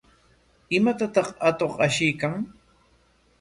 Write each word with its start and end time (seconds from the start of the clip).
¿Imatataq 0.77 1.27
atuq 1.49 1.73
ashiykan? 1.85 2.33